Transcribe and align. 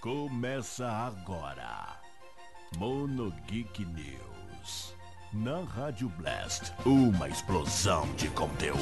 Começa 0.00 0.86
agora. 0.86 1.98
Mono 2.76 3.32
Geek 3.46 3.84
News. 3.84 4.94
Na 5.32 5.60
Rádio 5.60 6.08
Blast, 6.10 6.72
uma 6.84 7.28
explosão 7.28 8.06
de 8.14 8.28
conteúdo. 8.28 8.76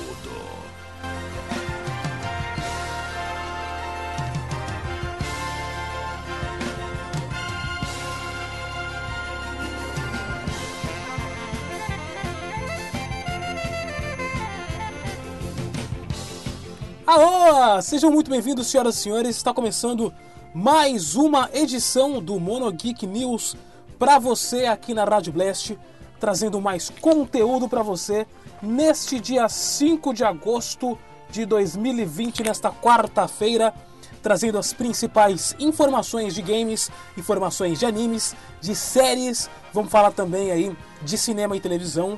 Alô! 17.07 17.81
Sejam 17.83 18.11
muito 18.11 18.31
bem-vindos, 18.31 18.66
senhoras 18.66 18.96
e 18.96 19.01
senhores. 19.01 19.37
Está 19.37 19.55
começando 19.55 20.12
mais 20.55 21.17
uma 21.17 21.51
edição 21.53 22.23
do 22.23 22.39
Mono 22.39 22.71
Geek 22.71 23.09
News 23.09 23.57
para 23.99 24.21
você 24.21 24.67
aqui 24.67 24.95
na 24.95 25.03
Rádio 25.03 25.33
Blast, 25.33 25.77
trazendo 26.21 26.61
mais 26.61 26.91
conteúdo 27.01 27.69
para 27.69 27.83
você 27.83 28.25
neste 28.63 29.19
dia 29.19 29.49
5 29.49 30.15
de 30.15 30.23
agosto 30.23 30.97
de 31.29 31.45
2020, 31.45 32.45
nesta 32.45 32.71
quarta-feira, 32.71 33.75
trazendo 34.23 34.57
as 34.57 34.73
principais 34.73 35.57
informações 35.59 36.37
de 36.37 36.43
games, 36.43 36.89
informações 37.19 37.80
de 37.80 37.87
animes, 37.87 38.37
de 38.61 38.77
séries. 38.77 39.51
Vamos 39.73 39.91
falar 39.91 40.13
também 40.13 40.52
aí 40.52 40.77
de 41.02 41.19
cinema 41.19 41.57
e 41.57 41.61
televisão. 41.61 42.16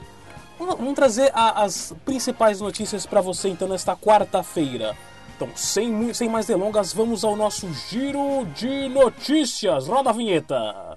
Vamos 0.58 0.94
trazer 0.94 1.32
as 1.34 1.94
principais 2.04 2.60
notícias 2.60 3.06
para 3.06 3.22
você 3.22 3.48
então 3.48 3.66
nesta 3.66 3.96
quarta-feira. 3.96 4.94
Então, 5.36 5.50
sem, 5.54 6.14
sem 6.14 6.30
mais 6.30 6.46
delongas, 6.46 6.94
vamos 6.94 7.22
ao 7.22 7.36
nosso 7.36 7.70
giro 7.90 8.46
de 8.54 8.88
notícias. 8.88 9.86
Roda 9.86 10.08
a 10.08 10.12
vinheta. 10.14 10.96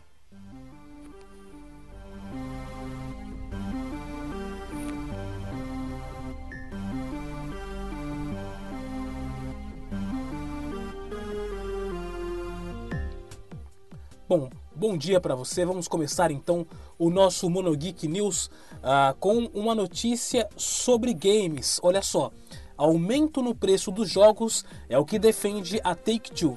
Bom, 14.25 14.49
bom 14.73 14.97
dia 14.97 15.19
para 15.19 15.35
você. 15.35 15.65
Vamos 15.65 15.89
começar 15.89 16.31
então 16.31 16.65
o 16.97 17.09
nosso 17.09 17.49
Monogeek 17.49 18.07
News 18.07 18.49
ah, 18.81 19.13
com 19.19 19.49
uma 19.53 19.75
notícia 19.75 20.47
sobre 20.55 21.13
games. 21.13 21.77
Olha 21.83 22.01
só, 22.01 22.31
aumento 22.79 23.41
no 23.41 23.53
preço 23.53 23.91
dos 23.91 24.09
jogos 24.09 24.63
é 24.87 24.97
o 24.97 25.03
que 25.03 25.19
defende 25.19 25.81
a 25.83 25.93
Take-Two. 25.93 26.55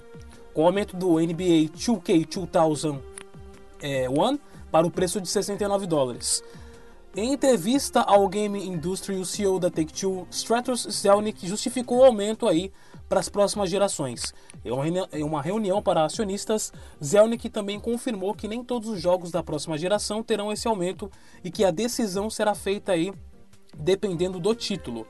Com 0.54 0.62
o 0.62 0.66
aumento 0.66 0.96
do 0.96 1.18
NBA 1.18 1.68
2K 1.74 2.46
2001 2.52 3.00
é, 3.82 4.06
para 4.70 4.86
o 4.86 4.90
preço 4.90 5.20
de 5.20 5.28
69 5.28 5.86
dólares. 5.86 6.44
Em 7.16 7.32
entrevista 7.32 8.00
ao 8.00 8.28
Game 8.28 8.64
Industry, 8.64 9.16
o 9.16 9.24
CEO 9.26 9.58
da 9.58 9.68
Take-Two, 9.68 10.26
Stratos 10.30 10.86
Zelnick, 10.88 11.46
justificou 11.46 11.98
o 11.98 12.04
aumento 12.04 12.46
aí 12.46 12.72
para 13.08 13.18
as 13.18 13.28
próximas 13.28 13.68
gerações. 13.68 14.32
Em 14.64 15.24
uma 15.24 15.42
reunião 15.42 15.82
para 15.82 16.04
acionistas, 16.04 16.72
Zelnick 17.04 17.50
também 17.50 17.80
confirmou 17.80 18.32
que 18.32 18.46
nem 18.46 18.64
todos 18.64 18.88
os 18.88 19.00
jogos 19.00 19.32
da 19.32 19.42
próxima 19.42 19.76
geração 19.76 20.22
terão 20.22 20.52
esse 20.52 20.68
aumento 20.68 21.10
e 21.42 21.50
que 21.50 21.64
a 21.64 21.70
decisão 21.72 22.30
será 22.30 22.54
feita 22.54 22.92
aí 22.92 23.12
dependendo 23.76 24.38
do 24.38 24.54
título. 24.54 25.06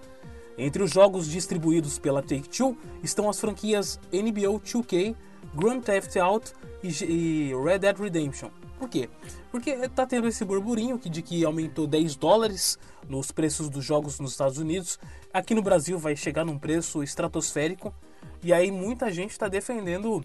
Entre 0.56 0.82
os 0.82 0.90
jogos 0.90 1.28
distribuídos 1.28 1.98
pela 1.98 2.22
Take-Two 2.22 2.76
estão 3.02 3.28
as 3.28 3.40
franquias 3.40 3.98
NBA 4.12 4.48
2K, 4.60 5.16
Grand 5.54 5.80
Theft 5.80 6.16
Auto 6.16 6.52
e 6.82 7.52
Red 7.64 7.78
Dead 7.78 7.98
Redemption. 7.98 8.50
Por 8.78 8.88
quê? 8.88 9.08
Porque 9.50 9.88
tá 9.88 10.04
tendo 10.04 10.26
esse 10.26 10.44
burburinho 10.44 10.98
de 10.98 11.22
que 11.22 11.44
aumentou 11.44 11.86
10 11.86 12.16
dólares 12.16 12.78
nos 13.08 13.30
preços 13.30 13.68
dos 13.68 13.84
jogos 13.84 14.18
nos 14.18 14.32
Estados 14.32 14.58
Unidos. 14.58 14.98
Aqui 15.32 15.54
no 15.54 15.62
Brasil 15.62 15.98
vai 15.98 16.16
chegar 16.16 16.44
num 16.44 16.58
preço 16.58 17.02
estratosférico. 17.02 17.94
E 18.42 18.52
aí 18.52 18.70
muita 18.70 19.12
gente 19.12 19.30
está 19.30 19.46
defendendo 19.46 20.24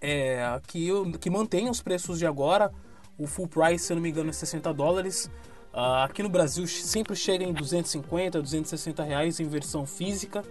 é, 0.00 0.60
que, 0.66 0.88
que 1.20 1.28
mantenha 1.28 1.70
os 1.70 1.82
preços 1.82 2.18
de 2.18 2.26
agora. 2.26 2.72
O 3.18 3.26
full 3.26 3.46
price, 3.46 3.84
se 3.84 3.92
eu 3.92 3.96
não 3.96 4.02
me 4.02 4.08
engano, 4.08 4.30
é 4.30 4.32
60 4.32 4.72
dólares. 4.72 5.30
Ah, 5.76 6.04
aqui 6.04 6.22
no 6.22 6.28
Brasil 6.28 6.68
sempre 6.68 7.16
chega 7.16 7.42
em 7.44 7.52
250, 7.52 8.40
260 8.40 9.02
reais 9.02 9.40
em 9.40 9.48
versão 9.48 9.84
física. 9.84 10.44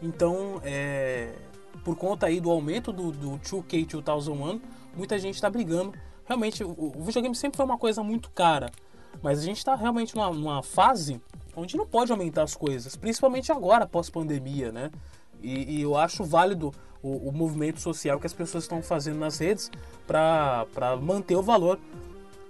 Então, 0.00 0.58
é, 0.64 1.34
por 1.84 1.94
conta 1.96 2.26
aí 2.26 2.40
do 2.40 2.50
aumento 2.50 2.90
do, 2.90 3.12
do 3.12 3.38
2K 3.38 4.00
2001, 4.02 4.60
muita 4.96 5.18
gente 5.18 5.34
está 5.34 5.50
brigando. 5.50 5.92
Realmente, 6.24 6.64
o, 6.64 6.70
o 6.96 7.04
videogame 7.04 7.34
sempre 7.34 7.58
foi 7.58 7.66
uma 7.66 7.76
coisa 7.76 8.02
muito 8.02 8.30
cara. 8.30 8.70
Mas 9.22 9.38
a 9.38 9.42
gente 9.42 9.58
está 9.58 9.74
realmente 9.74 10.16
numa, 10.16 10.30
numa 10.30 10.62
fase 10.62 11.20
onde 11.54 11.76
não 11.76 11.86
pode 11.86 12.10
aumentar 12.10 12.42
as 12.42 12.56
coisas, 12.56 12.96
principalmente 12.96 13.52
agora, 13.52 13.86
pós-pandemia, 13.86 14.72
né? 14.72 14.90
E, 15.42 15.76
e 15.76 15.82
eu 15.82 15.94
acho 15.94 16.24
válido 16.24 16.72
o, 17.02 17.28
o 17.28 17.32
movimento 17.32 17.80
social 17.80 18.18
que 18.18 18.26
as 18.26 18.32
pessoas 18.32 18.64
estão 18.64 18.82
fazendo 18.82 19.18
nas 19.18 19.38
redes 19.38 19.70
para 20.06 20.96
manter 21.02 21.36
o 21.36 21.42
valor. 21.42 21.78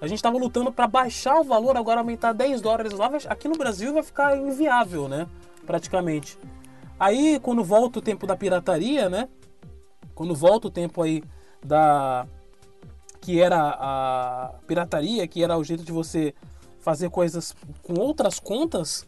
A 0.05 0.07
gente 0.07 0.19
estava 0.19 0.37
lutando 0.37 0.71
para 0.71 0.87
baixar 0.87 1.41
o 1.41 1.45
valor, 1.45 1.77
agora 1.79 2.01
aumentar 2.01 2.33
10 2.35 2.61
dólares 2.61 2.93
lá, 2.93 3.11
aqui 3.29 3.49
no 3.49 3.57
Brasil 3.57 3.93
vai 3.95 4.03
ficar 4.03 4.37
inviável, 4.37 5.09
né? 5.09 5.27
Praticamente. 5.67 6.39
Aí, 7.01 7.41
quando 7.41 7.65
volta 7.65 7.99
o 7.99 8.03
tempo 8.03 8.27
da 8.27 8.37
pirataria, 8.37 9.09
né? 9.09 9.29
Quando 10.15 10.35
volta 10.35 10.69
o 10.69 10.71
tempo 10.71 11.01
aí 11.03 11.23
da 11.65 12.27
que 13.21 13.41
era 13.41 13.59
a 13.81 14.53
pirataria, 14.67 15.27
que 15.27 15.43
era 15.43 15.57
o 15.57 15.65
jeito 15.65 15.83
de 15.83 15.91
você 15.91 16.35
fazer 16.81 17.09
coisas 17.09 17.57
com 17.83 17.99
outras 17.99 18.39
contas, 18.39 19.07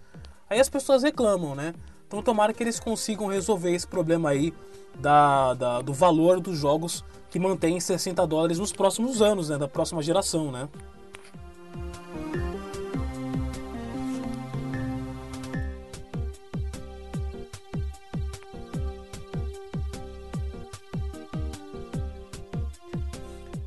aí 0.48 0.58
as 0.58 0.70
pessoas 0.70 1.02
reclamam, 1.02 1.54
né? 1.54 1.74
Então 2.08 2.22
tomara 2.22 2.54
que 2.54 2.62
eles 2.62 2.80
consigam 2.80 3.26
resolver 3.26 3.74
esse 3.74 3.86
problema 3.86 4.30
aí 4.30 4.54
da, 4.98 5.52
da- 5.52 5.82
do 5.82 5.92
valor 5.92 6.40
dos 6.40 6.56
jogos 6.56 7.04
que 7.36 7.41
mantém 7.41 7.78
60 7.78 8.26
dólares 8.26 8.58
nos 8.58 8.72
próximos 8.72 9.20
anos, 9.20 9.50
né? 9.50 9.58
Da 9.58 9.69
próxima 9.69 10.02
geração, 10.02 10.50
né? 10.50 10.66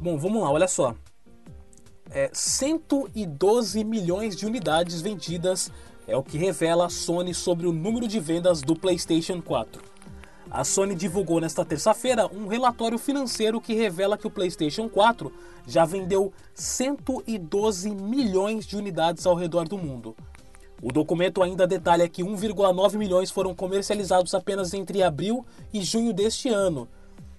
Bom, 0.02 0.18
vamos 0.18 0.42
lá, 0.42 0.52
olha 0.52 0.68
só. 0.68 0.96
É, 2.10 2.32
112 2.34 3.84
milhões 3.84 4.36
de 4.36 4.48
unidades 4.48 5.00
vendidas 5.00 5.72
é 6.08 6.18
o 6.18 6.24
que 6.24 6.40
revela 6.40 6.88
a 6.88 6.90
Sony 6.90 7.36
sobre 7.36 7.68
o 7.68 7.72
número 7.72 8.08
de 8.08 8.20
vendas 8.20 8.64
do 8.64 8.76
PlayStation 8.76 9.40
4. 9.40 9.80
A 10.52 10.64
Sony 10.64 10.96
divulgou 10.96 11.40
nesta 11.40 11.64
terça-feira 11.64 12.28
um 12.28 12.48
relatório 12.48 12.98
financeiro 12.98 13.62
que 13.62 13.76
revela 13.76 14.18
que 14.18 14.26
o 14.26 14.32
PlayStation 14.32 14.90
4 14.90 15.32
já 15.68 15.86
vendeu 15.86 16.34
112 16.56 17.92
milhões 17.92 18.66
de 18.66 18.76
unidades 18.76 19.28
ao 19.28 19.36
redor 19.36 19.68
do 19.68 19.78
mundo. 19.78 20.16
O 20.82 20.92
documento 20.92 21.44
ainda 21.44 21.68
detalha 21.68 22.10
que 22.10 22.24
1,9 22.24 22.98
milhões 22.98 23.30
foram 23.30 23.54
comercializados 23.54 24.34
apenas 24.34 24.74
entre 24.74 25.04
abril 25.04 25.46
e 25.72 25.84
junho 25.84 26.12
deste 26.14 26.50
ano, 26.50 26.88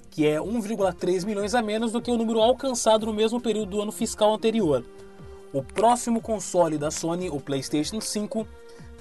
que 0.09 0.25
é 0.25 0.39
1,3 0.39 1.25
milhões 1.27 1.53
a 1.53 1.63
menos 1.63 1.91
do 1.91 2.01
que 2.01 2.13
o 2.13 2.17
número 2.17 2.41
alcançado 2.41 3.07
no 3.07 3.13
mesmo 3.13 3.41
período 3.41 3.71
do 3.71 3.83
ano 3.83 3.91
fiscal 3.91 4.35
anterior. 4.35 4.85
O 5.53 5.65
próximo 5.65 6.21
console 6.21 6.79
da 6.79 6.93
Sony, 6.93 7.29
o 7.29 7.41
PlayStation 7.41 8.01
5, 8.01 8.47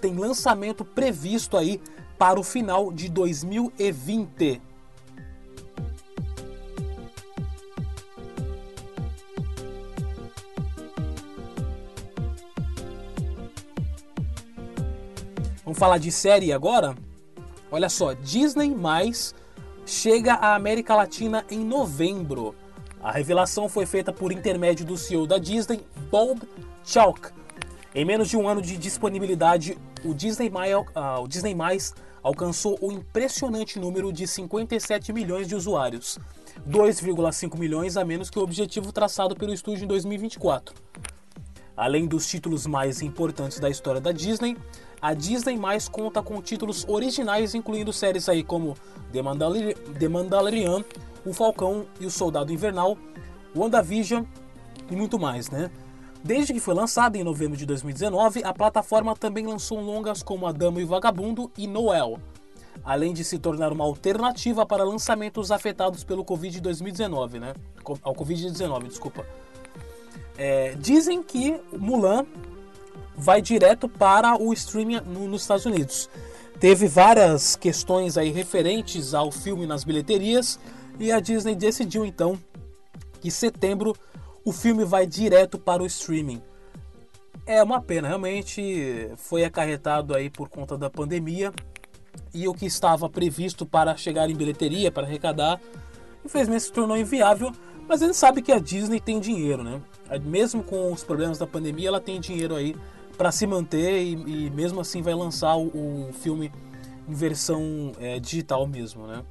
tem 0.02 0.16
lançamento 0.16 0.84
previsto 0.84 1.56
aí 1.56 1.80
para 2.20 2.40
o 2.40 2.44
final 2.44 2.92
de 2.92 3.08
2020. 3.10 4.62
Vamos 15.64 15.78
falar 15.78 15.98
de 15.98 16.12
série 16.12 16.52
agora? 16.52 16.96
Olha 17.72 17.90
só, 17.90 18.14
Disney 18.14 18.74
mais 18.74 19.36
chega 19.86 20.34
à 20.34 20.56
América 20.56 20.96
Latina 20.96 21.46
em 21.50 21.60
novembro. 21.60 22.56
A 23.02 23.12
revelação 23.12 23.70
foi 23.70 23.86
feita 23.86 24.12
por 24.12 24.32
intermédio 24.32 24.86
do 24.86 24.98
CEO 24.98 25.28
da 25.28 25.38
Disney, 25.38 25.86
Bob 26.12 26.42
Chalk. 26.84 27.30
Em 27.94 28.04
menos 28.04 28.28
de 28.30 28.36
um 28.38 28.48
ano 28.48 28.62
de 28.62 28.78
disponibilidade, 28.78 29.78
o 30.04 30.14
Disney, 30.14 30.50
Mail- 30.50 30.86
ah, 30.94 31.20
o 31.20 31.28
Disney 31.28 31.56
Mais 31.56 31.94
alcançou 32.24 32.78
o 32.82 32.92
impressionante 32.92 33.80
número 33.80 34.12
de 34.12 34.28
57 34.28 35.12
milhões 35.14 35.48
de 35.48 35.56
usuários, 35.56 36.18
2,5 36.68 37.58
milhões 37.58 37.98
a 37.98 38.04
menos 38.04 38.30
que 38.30 38.40
o 38.40 38.42
objetivo 38.42 38.92
traçado 38.92 39.36
pelo 39.36 39.54
estúdio 39.54 39.86
em 39.86 39.88
2024. 39.88 40.76
Além 41.76 42.08
dos 42.08 42.28
títulos 42.28 42.68
mais 42.68 43.02
importantes 43.02 43.60
da 43.60 43.70
história 43.70 44.02
da 44.02 44.12
Disney, 44.12 44.58
a 45.02 45.14
Disney 45.14 45.58
mais 45.58 45.88
conta 45.88 46.22
com 46.22 46.42
títulos 46.42 46.86
originais, 46.88 47.56
incluindo 47.56 47.94
séries 47.94 48.28
aí 48.28 48.44
como 48.44 48.76
The, 49.14 49.22
The 49.98 50.08
Mandalorian, 50.10 50.84
O 51.26 51.34
Falcão 51.34 51.86
e 52.00 52.06
o 52.06 52.12
Soldado 52.12 52.52
Invernal, 52.52 52.98
WandaVision 53.56 54.26
e 54.92 54.96
muito 54.96 55.18
mais, 55.18 55.50
né? 55.50 55.72
Desde 56.24 56.54
que 56.54 56.60
foi 56.60 56.74
lançada 56.74 57.18
em 57.18 57.24
novembro 57.24 57.58
de 57.58 57.66
2019, 57.66 58.44
a 58.44 58.54
plataforma 58.54 59.16
também 59.16 59.46
lançou 59.48 59.80
longas 59.80 60.22
como 60.22 60.46
A 60.46 60.52
Dama 60.52 60.82
e 60.82 60.84
o 60.84 60.88
Vagabundo 60.88 61.50
e 61.58 61.66
Noel, 61.66 62.20
além 62.84 63.14
de 63.14 63.24
se 63.24 63.40
tornar 63.40 63.72
uma 63.72 63.86
alternativa 63.86 64.66
para 64.66 64.84
lançamentos 64.84 65.50
afetados 65.50 66.04
pelo 66.04 66.26
Covid-19, 66.26 67.40
né? 67.40 67.54
Ao 68.04 68.14
Covid-19, 68.14 68.88
desculpa. 68.88 69.26
É, 70.38 70.76
dizem 70.76 71.24
que 71.24 71.60
Mulan 71.72 72.26
vai 73.16 73.42
direto 73.42 73.88
para 73.88 74.42
o 74.42 74.54
streaming 74.54 75.02
nos 75.02 75.42
Estados 75.42 75.66
Unidos. 75.66 76.10
Teve 76.60 76.88
várias 76.88 77.56
questões 77.56 78.18
aí 78.18 78.30
referentes 78.30 79.14
ao 79.14 79.32
filme 79.32 79.66
nas 79.66 79.86
bilheterias 79.86 80.60
e 81.00 81.12
a 81.12 81.22
Disney 81.22 81.56
decidiu 81.56 82.06
então 82.06 82.38
que 83.22 83.32
setembro 83.32 83.96
o 84.44 84.52
filme 84.52 84.86
vai 84.86 85.06
direto 85.06 85.58
para 85.58 85.84
o 85.84 85.86
streaming. 85.86 86.42
É 87.46 87.64
uma 87.64 87.82
pena, 87.82 88.08
realmente 88.08 89.10
foi 89.18 89.44
acarretado 89.44 90.16
aí 90.16 90.30
por 90.30 90.50
conta 90.50 90.78
da 90.78 90.90
pandemia 90.90 91.52
e 92.34 92.48
o 92.48 92.54
que 92.54 92.66
estava 92.66 93.10
previsto 93.10 93.66
para 93.66 93.96
chegar 93.98 94.30
em 94.30 94.36
bilheteria, 94.36 94.92
para 94.92 95.08
arrecadar, 95.08 95.60
infelizmente 96.24 96.64
se 96.64 96.72
tornou 96.72 96.96
inviável, 96.96 97.52
mas 97.88 98.04
a 98.04 98.06
gente 98.06 98.18
sabe 98.18 98.42
que 98.42 98.52
a 98.52 98.60
Disney 98.60 99.00
tem 99.00 99.20
dinheiro, 99.20 99.64
né? 99.64 99.82
Mesmo 100.24 100.64
com 100.64 100.92
os 100.92 101.04
problemas 101.04 101.40
da 101.40 101.48
pandemia, 101.48 101.88
ela 101.88 102.00
tem 102.00 102.20
dinheiro 102.20 102.56
aí 102.56 102.76
para 103.18 103.32
se 103.32 103.46
manter 103.48 104.02
e, 104.02 104.46
e, 104.46 104.50
mesmo 104.52 104.80
assim 104.80 105.02
vai 105.02 105.14
lançar 105.14 105.56
o, 105.58 106.08
o 106.10 106.14
filme 106.14 106.52
em 107.08 107.14
versão 107.14 107.92
é, 108.00 108.20
digital 108.20 108.68
mesmo, 108.68 109.08
né? 109.08 109.24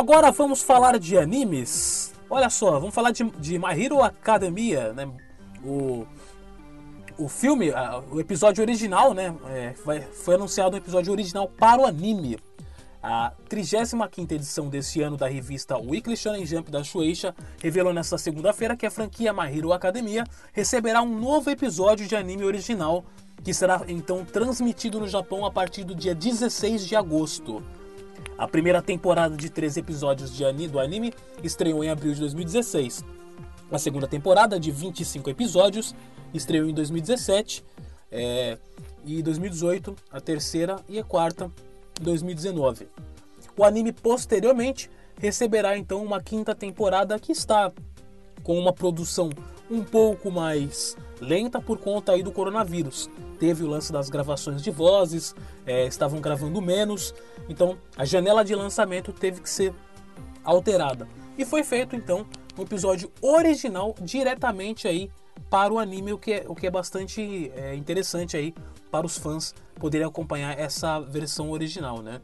Agora 0.00 0.30
vamos 0.30 0.62
falar 0.62 0.98
de 0.98 1.18
animes. 1.18 2.14
Olha 2.30 2.48
só, 2.48 2.80
vamos 2.80 2.94
falar 2.94 3.10
de, 3.10 3.22
de 3.22 3.58
My 3.58 3.78
Hero 3.78 4.02
Academia, 4.02 4.94
né? 4.94 5.06
O 5.62 6.06
o 7.18 7.28
filme, 7.28 7.70
o 8.10 8.18
episódio 8.18 8.62
original, 8.62 9.12
né? 9.12 9.36
É, 9.50 9.74
foi 10.24 10.36
anunciado 10.36 10.74
um 10.74 10.78
episódio 10.78 11.12
original 11.12 11.46
para 11.46 11.82
o 11.82 11.84
anime. 11.84 12.38
A 13.02 13.34
35 13.46 14.32
edição 14.32 14.68
deste 14.70 15.02
ano 15.02 15.18
da 15.18 15.28
revista 15.28 15.76
Weekly 15.76 16.16
Shonen 16.16 16.46
Jump 16.46 16.70
da 16.70 16.82
Shueisha 16.82 17.34
revelou 17.62 17.92
nesta 17.92 18.16
segunda-feira 18.16 18.74
que 18.74 18.86
a 18.86 18.90
franquia 18.90 19.34
My 19.34 19.54
Hero 19.54 19.70
Academia 19.70 20.24
receberá 20.50 21.02
um 21.02 21.20
novo 21.20 21.50
episódio 21.50 22.08
de 22.08 22.16
anime 22.16 22.46
original 22.46 23.04
que 23.44 23.52
será 23.52 23.82
então 23.86 24.24
transmitido 24.24 24.98
no 24.98 25.06
Japão 25.06 25.44
a 25.44 25.50
partir 25.50 25.84
do 25.84 25.94
dia 25.94 26.14
16 26.14 26.86
de 26.86 26.96
agosto. 26.96 27.62
A 28.36 28.48
primeira 28.48 28.80
temporada 28.80 29.36
de 29.36 29.50
três 29.50 29.76
episódios 29.76 30.34
de 30.34 30.44
anime, 30.44 30.68
do 30.68 30.78
anime 30.78 31.12
estreou 31.42 31.84
em 31.84 31.90
abril 31.90 32.12
de 32.14 32.20
2016. 32.20 33.04
A 33.70 33.78
segunda 33.78 34.08
temporada, 34.08 34.58
de 34.58 34.70
25 34.70 35.30
episódios, 35.30 35.94
estreou 36.34 36.68
em 36.68 36.74
2017 36.74 37.64
é, 38.10 38.58
e 39.04 39.22
2018, 39.22 39.94
a 40.10 40.20
terceira 40.20 40.76
e 40.88 40.98
a 40.98 41.04
quarta 41.04 41.50
em 42.00 42.04
2019. 42.04 42.88
O 43.56 43.64
anime 43.64 43.92
posteriormente 43.92 44.90
receberá 45.20 45.76
então 45.76 46.02
uma 46.02 46.20
quinta 46.20 46.54
temporada 46.54 47.18
que 47.18 47.32
está 47.32 47.70
com 48.42 48.58
uma 48.58 48.72
produção 48.72 49.30
um 49.70 49.84
pouco 49.84 50.30
mais 50.30 50.96
lenta 51.20 51.60
por 51.60 51.78
conta 51.78 52.12
aí 52.12 52.22
do 52.22 52.32
coronavírus. 52.32 53.08
Teve 53.40 53.64
o 53.64 53.66
lance 53.66 53.90
das 53.90 54.10
gravações 54.10 54.62
de 54.62 54.70
vozes, 54.70 55.34
é, 55.66 55.86
estavam 55.86 56.20
gravando 56.20 56.60
menos, 56.60 57.14
então 57.48 57.78
a 57.96 58.04
janela 58.04 58.44
de 58.44 58.54
lançamento 58.54 59.12
teve 59.12 59.40
que 59.40 59.48
ser 59.48 59.74
alterada. 60.44 61.08
E 61.38 61.44
foi 61.46 61.64
feito 61.64 61.96
então 61.96 62.26
um 62.58 62.62
episódio 62.62 63.10
original 63.22 63.94
diretamente 64.02 64.86
aí 64.86 65.10
para 65.48 65.72
o 65.72 65.78
anime, 65.78 66.12
o 66.12 66.18
que 66.18 66.34
é, 66.34 66.44
o 66.46 66.54
que 66.54 66.66
é 66.66 66.70
bastante 66.70 67.50
é, 67.56 67.74
interessante 67.74 68.36
aí 68.36 68.54
para 68.90 69.06
os 69.06 69.16
fãs 69.16 69.54
poderem 69.76 70.06
acompanhar 70.06 70.58
essa 70.58 71.00
versão 71.00 71.50
original, 71.50 72.02
né? 72.02 72.20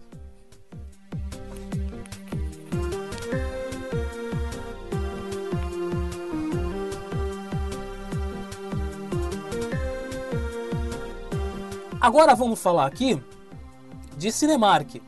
Agora 12.07 12.37
vamos 12.37 12.61
falar 12.61 12.87
aqui 12.87 13.21
de 14.17 14.31
Cinemark. 14.31 15.03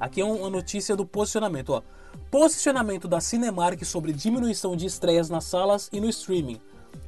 Aqui 0.00 0.22
é 0.22 0.24
uma 0.24 0.48
notícia 0.48 0.96
do 0.96 1.04
posicionamento. 1.04 1.74
Ó. 1.74 1.82
Posicionamento 2.30 3.06
da 3.06 3.20
Cinemark 3.20 3.84
sobre 3.84 4.14
diminuição 4.14 4.74
de 4.74 4.86
estreias 4.86 5.28
nas 5.28 5.44
salas 5.44 5.90
e 5.92 6.00
no 6.00 6.08
streaming 6.08 6.58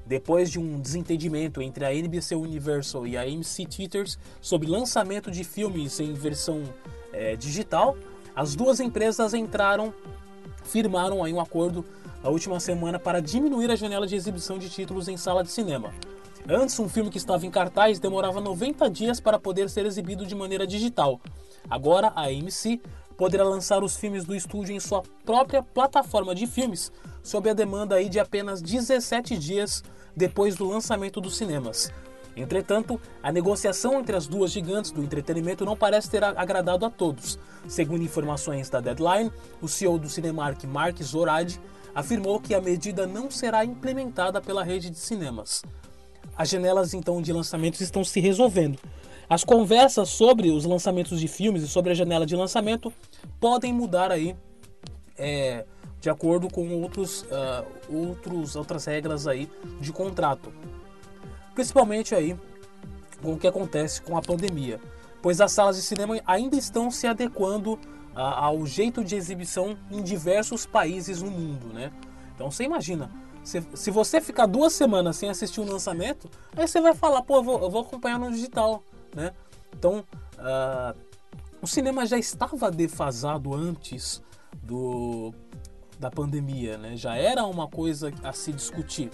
depois 0.04 0.50
de 0.50 0.58
um 0.58 0.78
desentendimento 0.78 1.62
entre 1.62 1.86
a 1.86 1.94
NBC 1.94 2.34
Universal 2.34 3.06
e 3.06 3.16
a 3.16 3.22
AMC 3.22 3.64
Theatres 3.64 4.18
sobre 4.42 4.68
lançamento 4.68 5.30
de 5.30 5.42
filmes 5.42 5.98
em 6.00 6.12
versão 6.12 6.62
é, 7.10 7.34
digital, 7.34 7.96
as 8.36 8.54
duas 8.54 8.78
empresas 8.78 9.32
entraram, 9.32 9.94
firmaram 10.64 11.24
aí 11.24 11.32
um 11.32 11.40
acordo 11.40 11.82
na 12.22 12.28
última 12.28 12.60
semana 12.60 12.98
para 12.98 13.22
diminuir 13.22 13.70
a 13.70 13.76
janela 13.76 14.06
de 14.06 14.16
exibição 14.16 14.58
de 14.58 14.68
títulos 14.68 15.08
em 15.08 15.16
sala 15.16 15.42
de 15.42 15.50
cinema. 15.50 15.94
Antes, 16.48 16.78
um 16.78 16.88
filme 16.88 17.10
que 17.10 17.18
estava 17.18 17.44
em 17.46 17.50
cartaz 17.50 17.98
demorava 17.98 18.40
90 18.40 18.88
dias 18.90 19.20
para 19.20 19.38
poder 19.38 19.68
ser 19.68 19.86
exibido 19.86 20.26
de 20.26 20.34
maneira 20.34 20.66
digital. 20.66 21.20
Agora, 21.68 22.12
a 22.16 22.24
AMC 22.24 22.80
poderá 23.16 23.44
lançar 23.44 23.84
os 23.84 23.96
filmes 23.96 24.24
do 24.24 24.34
estúdio 24.34 24.74
em 24.74 24.80
sua 24.80 25.02
própria 25.24 25.62
plataforma 25.62 26.34
de 26.34 26.46
filmes, 26.46 26.90
sob 27.22 27.50
a 27.50 27.52
demanda 27.54 27.96
aí 27.96 28.08
de 28.08 28.18
apenas 28.18 28.62
17 28.62 29.36
dias 29.36 29.84
depois 30.16 30.56
do 30.56 30.66
lançamento 30.66 31.20
dos 31.20 31.36
cinemas. 31.36 31.92
Entretanto, 32.34 32.98
a 33.22 33.30
negociação 33.30 34.00
entre 34.00 34.16
as 34.16 34.26
duas 34.26 34.50
gigantes 34.50 34.90
do 34.90 35.02
entretenimento 35.02 35.64
não 35.64 35.76
parece 35.76 36.08
ter 36.08 36.24
agradado 36.24 36.86
a 36.86 36.90
todos. 36.90 37.38
Segundo 37.68 38.02
informações 38.02 38.70
da 38.70 38.80
Deadline, 38.80 39.30
o 39.60 39.68
CEO 39.68 39.98
do 39.98 40.08
Cinemark, 40.08 40.64
Mark 40.64 41.02
Zoradi, 41.02 41.60
afirmou 41.94 42.40
que 42.40 42.54
a 42.54 42.60
medida 42.60 43.06
não 43.06 43.30
será 43.30 43.64
implementada 43.64 44.40
pela 44.40 44.64
rede 44.64 44.88
de 44.88 44.98
cinemas. 44.98 45.62
As 46.40 46.48
janelas 46.48 46.94
então 46.94 47.20
de 47.20 47.34
lançamentos 47.34 47.82
estão 47.82 48.02
se 48.02 48.18
resolvendo. 48.18 48.78
As 49.28 49.44
conversas 49.44 50.08
sobre 50.08 50.48
os 50.48 50.64
lançamentos 50.64 51.20
de 51.20 51.28
filmes 51.28 51.62
e 51.62 51.68
sobre 51.68 51.92
a 51.92 51.94
janela 51.94 52.24
de 52.24 52.34
lançamento 52.34 52.90
podem 53.38 53.74
mudar 53.74 54.10
aí 54.10 54.34
é, 55.18 55.66
de 56.00 56.08
acordo 56.08 56.48
com 56.48 56.66
outros, 56.80 57.24
uh, 57.24 57.66
outros, 57.94 58.56
outras 58.56 58.86
regras 58.86 59.26
aí 59.26 59.50
de 59.82 59.92
contrato. 59.92 60.50
Principalmente 61.54 62.14
aí 62.14 62.34
com 63.20 63.34
o 63.34 63.38
que 63.38 63.46
acontece 63.46 64.00
com 64.00 64.16
a 64.16 64.22
pandemia, 64.22 64.80
pois 65.20 65.42
as 65.42 65.52
salas 65.52 65.76
de 65.76 65.82
cinema 65.82 66.22
ainda 66.26 66.56
estão 66.56 66.90
se 66.90 67.06
adequando 67.06 67.74
uh, 67.74 67.78
ao 68.14 68.64
jeito 68.64 69.04
de 69.04 69.14
exibição 69.14 69.76
em 69.90 70.02
diversos 70.02 70.64
países 70.64 71.20
no 71.20 71.30
mundo, 71.30 71.66
né? 71.66 71.92
Então 72.34 72.50
você 72.50 72.64
imagina, 72.64 73.10
se, 73.42 73.62
se 73.74 73.90
você 73.90 74.20
ficar 74.20 74.46
duas 74.46 74.72
semanas 74.72 75.16
sem 75.16 75.28
assistir 75.28 75.60
um 75.60 75.70
lançamento, 75.70 76.28
aí 76.56 76.66
você 76.66 76.80
vai 76.80 76.94
falar, 76.94 77.22
pô, 77.22 77.36
eu 77.36 77.42
vou, 77.42 77.60
eu 77.62 77.70
vou 77.70 77.82
acompanhar 77.82 78.18
no 78.18 78.30
digital, 78.30 78.82
né? 79.14 79.32
Então, 79.76 80.04
uh, 80.38 80.98
o 81.62 81.66
cinema 81.66 82.06
já 82.06 82.18
estava 82.18 82.70
defasado 82.70 83.54
antes 83.54 84.22
do 84.62 85.32
da 85.98 86.10
pandemia, 86.10 86.78
né? 86.78 86.96
Já 86.96 87.14
era 87.14 87.44
uma 87.44 87.68
coisa 87.68 88.10
a 88.24 88.32
se 88.32 88.52
discutir. 88.52 89.10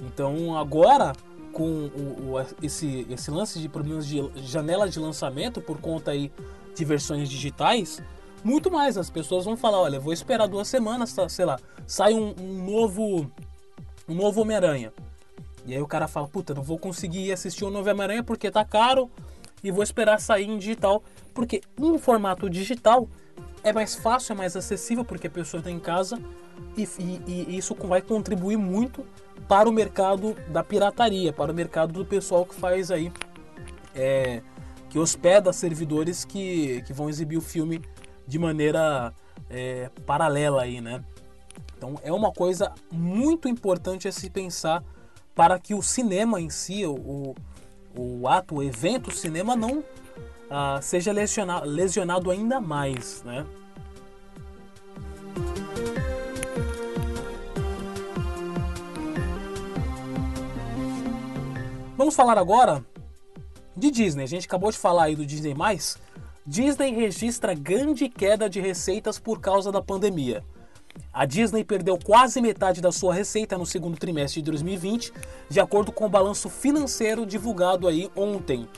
Então 0.00 0.56
agora 0.56 1.12
com 1.52 1.86
o, 1.86 2.34
o, 2.34 2.46
esse, 2.62 3.06
esse 3.10 3.30
lance 3.30 3.58
de 3.58 3.68
problemas 3.68 4.06
de 4.06 4.30
janela 4.36 4.88
de 4.88 5.00
lançamento 5.00 5.60
por 5.60 5.80
conta 5.80 6.10
aí 6.12 6.30
de 6.74 6.84
versões 6.84 7.28
digitais, 7.28 8.02
muito 8.44 8.70
mais 8.70 8.96
as 8.96 9.10
pessoas 9.10 9.44
vão 9.44 9.56
falar, 9.56 9.80
olha, 9.80 10.00
vou 10.00 10.12
esperar 10.12 10.46
duas 10.46 10.68
semanas, 10.68 11.12
tá, 11.12 11.28
sei 11.28 11.44
lá, 11.44 11.58
sai 11.86 12.14
um, 12.14 12.34
um 12.40 12.64
novo 12.64 13.30
um 14.08 14.14
novo 14.14 14.40
Homem-Aranha. 14.40 14.92
E 15.66 15.74
aí 15.74 15.82
o 15.82 15.86
cara 15.86 16.06
fala, 16.06 16.28
puta, 16.28 16.54
não 16.54 16.62
vou 16.62 16.78
conseguir 16.78 17.32
assistir 17.32 17.64
o 17.64 17.70
novo 17.70 17.90
Homem-Aranha 17.90 18.22
porque 18.22 18.50
tá 18.50 18.64
caro 18.64 19.10
e 19.62 19.70
vou 19.70 19.82
esperar 19.82 20.20
sair 20.20 20.48
em 20.48 20.58
digital, 20.58 21.02
porque 21.34 21.60
em 21.78 21.98
formato 21.98 22.48
digital 22.48 23.08
é 23.64 23.72
mais 23.72 23.96
fácil, 23.96 24.32
é 24.32 24.36
mais 24.36 24.56
acessível 24.56 25.04
porque 25.04 25.26
a 25.26 25.30
pessoa 25.30 25.58
está 25.58 25.70
em 25.70 25.80
casa 25.80 26.20
e, 26.76 26.84
e, 26.98 27.22
e, 27.48 27.58
isso 27.58 27.74
vai 27.74 28.00
contribuir 28.00 28.56
muito 28.56 29.04
para 29.48 29.68
o 29.68 29.72
mercado 29.72 30.36
da 30.48 30.62
pirataria, 30.62 31.32
para 31.32 31.50
o 31.50 31.54
mercado 31.54 31.92
do 31.92 32.04
pessoal 32.04 32.46
que 32.46 32.54
faz 32.54 32.90
aí 32.92 33.12
é, 33.94 34.40
que 34.88 34.98
hospeda 34.98 35.52
servidores 35.52 36.24
que, 36.24 36.82
que 36.82 36.92
vão 36.92 37.08
exibir 37.08 37.36
o 37.36 37.40
filme 37.40 37.82
de 38.26 38.38
maneira 38.38 39.12
é, 39.48 39.90
paralela 40.04 40.62
aí, 40.62 40.80
né? 40.80 41.04
Então 41.76 41.98
é 42.02 42.12
uma 42.12 42.32
coisa 42.32 42.72
muito 42.90 43.48
importante 43.48 44.08
a 44.08 44.12
se 44.12 44.30
pensar 44.30 44.82
para 45.34 45.58
que 45.58 45.74
o 45.74 45.82
cinema 45.82 46.40
em 46.40 46.48
si, 46.48 46.86
o, 46.86 47.34
o 47.94 48.26
ato, 48.28 48.56
o 48.56 48.62
evento, 48.62 49.08
o 49.08 49.14
cinema 49.14 49.54
não 49.54 49.84
ah, 50.50 50.78
seja 50.80 51.12
lesionado, 51.12 51.66
lesionado 51.66 52.30
ainda 52.30 52.60
mais, 52.60 53.22
né? 53.22 53.46
Vamos 61.96 62.14
falar 62.14 62.38
agora 62.38 62.84
de 63.76 63.90
Disney. 63.90 64.24
A 64.24 64.28
gente 64.28 64.46
acabou 64.46 64.70
de 64.70 64.78
falar 64.78 65.04
aí 65.04 65.16
do 65.16 65.26
Disney+. 65.26 65.54
Disney 66.48 66.92
registra 66.92 67.54
grande 67.54 68.08
queda 68.08 68.48
de 68.48 68.60
receitas 68.60 69.18
por 69.18 69.40
causa 69.40 69.72
da 69.72 69.82
pandemia. 69.82 70.44
A 71.12 71.26
Disney 71.26 71.64
perdeu 71.64 71.98
quase 71.98 72.40
metade 72.40 72.80
da 72.80 72.92
sua 72.92 73.12
receita 73.12 73.58
no 73.58 73.66
segundo 73.66 73.98
trimestre 73.98 74.40
de 74.40 74.52
2020, 74.52 75.12
de 75.50 75.58
acordo 75.58 75.90
com 75.90 76.06
o 76.06 76.08
balanço 76.08 76.48
financeiro 76.48 77.26
divulgado 77.26 77.88
aí 77.88 78.08
ontem. 78.14 78.68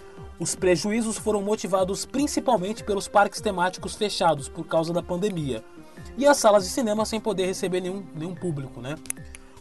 Os 0.41 0.55
prejuízos 0.55 1.19
foram 1.19 1.43
motivados 1.43 2.07
principalmente 2.07 2.83
pelos 2.83 3.07
parques 3.07 3.43
temáticos 3.43 3.95
fechados 3.95 4.49
por 4.49 4.67
causa 4.67 4.91
da 4.91 5.03
pandemia 5.03 5.63
e 6.17 6.27
as 6.27 6.39
salas 6.39 6.65
de 6.65 6.71
cinema 6.71 7.05
sem 7.05 7.21
poder 7.21 7.45
receber 7.45 7.83
nenhum, 7.83 8.03
nenhum 8.15 8.35
público, 8.35 8.81
né? 8.81 8.95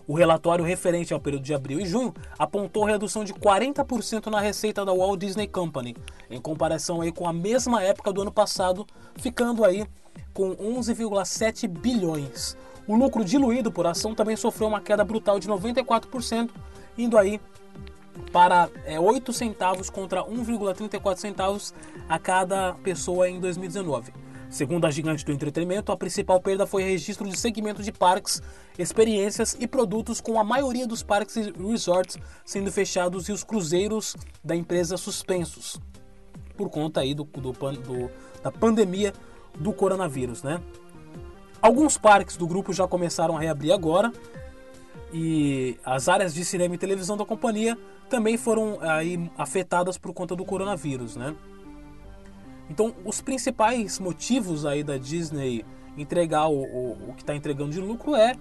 O 0.07 0.13
relatório 0.13 0.63
referente 0.63 1.13
ao 1.13 1.19
período 1.19 1.43
de 1.43 1.53
abril 1.53 1.81
e 1.81 1.85
junho 1.85 2.13
apontou 2.39 2.85
redução 2.85 3.25
de 3.25 3.33
40% 3.33 4.27
na 4.27 4.39
receita 4.39 4.85
da 4.85 4.93
Walt 4.93 5.19
Disney 5.19 5.47
Company, 5.47 5.97
em 6.29 6.39
comparação 6.39 7.01
aí 7.01 7.11
com 7.11 7.27
a 7.27 7.33
mesma 7.33 7.83
época 7.83 8.13
do 8.13 8.21
ano 8.21 8.31
passado, 8.31 8.87
ficando 9.17 9.65
aí 9.65 9.85
com 10.33 10.55
11,7 10.55 11.67
bilhões. 11.67 12.55
O 12.87 12.95
lucro 12.95 13.25
diluído 13.25 13.69
por 13.69 13.85
ação 13.85 14.15
também 14.15 14.37
sofreu 14.37 14.69
uma 14.69 14.79
queda 14.79 15.03
brutal 15.03 15.39
de 15.39 15.49
94%, 15.49 16.51
indo 16.97 17.17
aí 17.17 17.41
para 18.31 18.69
é, 18.85 18.97
8 18.97 19.33
centavos 19.33 19.89
contra 19.89 20.23
1,34 20.23 21.17
centavos 21.17 21.73
a 22.07 22.17
cada 22.17 22.73
pessoa 22.75 23.29
em 23.29 23.41
2019. 23.41 24.13
Segundo 24.49 24.85
a 24.85 24.91
gigante 24.91 25.25
do 25.25 25.31
entretenimento, 25.31 25.91
a 25.91 25.97
principal 25.97 26.39
perda 26.39 26.65
foi 26.65 26.83
registro 26.83 27.27
de 27.27 27.37
segmento 27.37 27.83
de 27.83 27.91
parques, 27.91 28.41
experiências 28.79 29.57
e 29.59 29.67
produtos, 29.67 30.21
com 30.21 30.39
a 30.39 30.43
maioria 30.43 30.87
dos 30.87 31.03
parques 31.03 31.35
e 31.35 31.51
resorts 31.51 32.17
sendo 32.45 32.71
fechados 32.71 33.27
e 33.27 33.31
os 33.31 33.43
cruzeiros 33.43 34.15
da 34.43 34.55
empresa 34.55 34.95
suspensos, 34.95 35.79
por 36.55 36.69
conta 36.69 37.01
aí 37.01 37.13
do, 37.13 37.23
do, 37.23 37.51
do 37.51 38.11
da 38.41 38.51
pandemia 38.51 39.13
do 39.59 39.73
coronavírus, 39.73 40.43
né? 40.43 40.61
Alguns 41.61 41.97
parques 41.97 42.37
do 42.37 42.47
grupo 42.47 42.71
já 42.71 42.87
começaram 42.87 43.35
a 43.35 43.39
reabrir 43.41 43.73
agora 43.73 44.13
e 45.11 45.77
as 45.83 46.07
áreas 46.07 46.33
de 46.33 46.45
cinema 46.45 46.75
e 46.75 46.77
televisão 46.77 47.17
da 47.17 47.25
companhia 47.25 47.77
também 48.09 48.37
foram 48.37 48.77
aí 48.81 49.29
afetadas 49.37 49.97
por 49.97 50.13
conta 50.13 50.35
do 50.35 50.45
coronavírus, 50.45 51.15
né? 51.15 51.35
Então, 52.69 52.93
os 53.05 53.21
principais 53.21 53.99
motivos 53.99 54.65
aí 54.65 54.83
da 54.83 54.97
Disney 54.97 55.65
entregar 55.97 56.47
o, 56.47 56.63
o, 56.63 57.09
o 57.09 57.13
que 57.13 57.23
está 57.23 57.35
entregando 57.35 57.71
de 57.71 57.79
lucro 57.79 58.15
é 58.15 58.35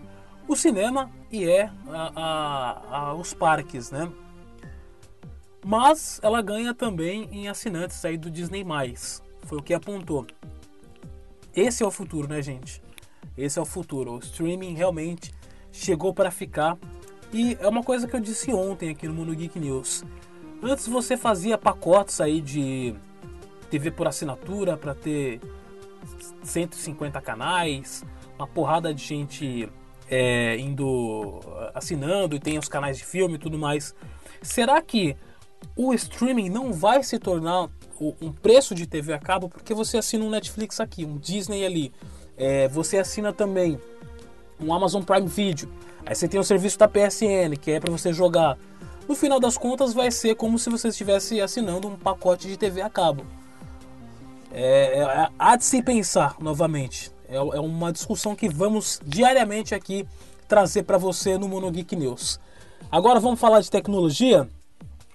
o 0.49 0.55
cinema 0.55 1.11
e 1.31 1.45
é 1.45 1.71
a, 1.89 2.13
a, 2.15 2.99
a, 2.99 3.15
os 3.15 3.35
parques, 3.35 3.91
né? 3.91 4.11
Mas 5.65 6.21
ela 6.23 6.41
ganha 6.43 6.73
também 6.73 7.29
em 7.33 7.49
assinantes 7.49 8.05
aí 8.05 8.17
do 8.17 8.31
Disney+. 8.31 8.65
Foi 9.43 9.59
o 9.59 9.63
que 9.63 9.75
apontou. 9.75 10.27
Esse 11.55 11.83
é 11.83 11.87
o 11.87 11.91
futuro, 11.91 12.29
né, 12.29 12.41
gente? 12.41 12.83
Esse 13.37 13.59
é 13.59 13.63
o 13.63 13.67
futuro. 13.67 14.13
O 14.13 14.19
streaming 14.19 14.75
realmente 14.75 15.35
chegou 15.73 16.15
para 16.15 16.31
ficar. 16.31 16.79
E 17.33 17.57
é 17.61 17.67
uma 17.67 17.83
coisa 17.83 18.07
que 18.07 18.15
eu 18.15 18.21
disse 18.21 18.53
ontem 18.53 18.91
aqui 18.91 19.09
no 19.09 19.15
Mundo 19.15 19.35
Geek 19.35 19.59
News. 19.59 20.05
Antes 20.63 20.87
você 20.87 21.17
fazia 21.17 21.59
pacotes 21.59 22.21
aí 22.21 22.41
de 22.41 22.95
TV 23.67 23.91
por 23.91 24.07
assinatura 24.07 24.77
para 24.77 24.95
ter 24.95 25.41
150 26.43 27.21
canais, 27.21 28.05
uma 28.39 28.47
porrada 28.47 28.93
de 28.95 29.03
gente 29.03 29.69
é, 30.09 30.57
indo 30.59 31.41
assinando 31.75 32.37
e 32.37 32.41
tem 32.41 32.59
os 32.59 32.69
canais 32.69 32.97
de 32.99 33.05
filme 33.05 33.35
e 33.35 33.39
tudo 33.39 33.59
mais. 33.59 33.95
Será 34.43 34.81
que 34.81 35.17
o 35.77 35.93
streaming 35.95 36.49
não 36.49 36.73
vai 36.73 37.03
se 37.03 37.19
tornar 37.19 37.69
um 38.21 38.33
preço 38.33 38.75
de 38.75 38.87
TV 38.87 39.13
a 39.13 39.19
cabo 39.19 39.49
porque 39.49 39.75
você 39.75 39.99
assina 39.99 40.25
um 40.25 40.31
Netflix 40.31 40.81
aqui, 40.81 41.05
um 41.05 41.17
Disney 41.17 41.65
ali, 41.65 41.93
é, 42.37 42.69
você 42.69 42.99
assina 42.99 43.33
também 43.33 43.81
um 44.61 44.73
Amazon 44.73 45.03
Prime 45.03 45.27
Video, 45.27 45.69
aí 46.05 46.15
você 46.15 46.29
tem 46.29 46.39
o 46.39 46.45
serviço 46.45 46.79
da 46.79 46.89
PSN 46.89 47.57
que 47.61 47.71
é 47.71 47.81
para 47.81 47.91
você 47.91 48.13
jogar. 48.13 48.59
No 49.09 49.15
final 49.15 49.39
das 49.39 49.57
contas, 49.57 49.95
vai 49.95 50.11
ser 50.11 50.35
como 50.35 50.59
se 50.59 50.69
você 50.69 50.89
estivesse 50.89 51.41
assinando 51.41 51.87
um 51.87 51.97
pacote 51.97 52.49
de 52.49 52.57
TV 52.57 52.83
a 52.83 52.91
cabo. 52.91 53.25
É, 54.53 55.01
é, 55.01 55.29
há 55.39 55.57
de 55.57 55.65
se 55.65 55.83
pensar 55.83 56.37
novamente. 56.41 57.11
É, 57.29 57.37
é 57.37 57.61
uma 57.61 57.93
discussão 57.93 58.35
que 58.35 58.49
vamos 58.49 59.01
diariamente 59.05 59.75
aqui 59.75 60.07
trazer 60.49 60.85
para 60.85 60.99
você 60.99 61.37
no 61.37 61.49
Mono 61.49 61.71
Geek 61.71 61.97
News. 61.97 62.39
Agora 62.91 63.19
vamos 63.19 63.41
falar 63.41 63.61
de 63.61 63.71
tecnologia. 63.71 64.49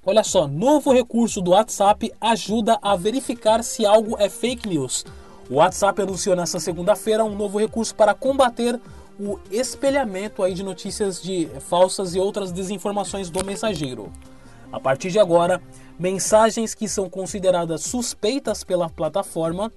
Olha 0.05 0.23
só, 0.23 0.47
novo 0.47 0.91
recurso 0.91 1.41
do 1.41 1.51
WhatsApp 1.51 2.11
ajuda 2.19 2.77
a 2.81 2.95
verificar 2.95 3.63
se 3.63 3.85
algo 3.85 4.17
é 4.19 4.27
fake 4.29 4.67
news. 4.67 5.05
O 5.50 5.55
WhatsApp 5.55 6.01
anunciou 6.01 6.35
nesta 6.35 6.59
segunda-feira 6.59 7.23
um 7.23 7.35
novo 7.35 7.59
recurso 7.59 7.93
para 7.93 8.13
combater 8.13 8.79
o 9.19 9.39
espelhamento 9.51 10.41
aí 10.41 10.53
de 10.53 10.63
notícias 10.63 11.21
de 11.21 11.47
falsas 11.59 12.15
e 12.15 12.19
outras 12.19 12.51
desinformações 12.51 13.29
do 13.29 13.45
mensageiro. 13.45 14.11
A 14.71 14.79
partir 14.79 15.11
de 15.11 15.19
agora, 15.19 15.61
mensagens 16.01 16.74
que 16.74 16.88
são 16.88 17.08
consideradas 17.08 17.84
suspeitas 17.84 18.63
pela 18.63 18.89
plataforma, 18.89 19.72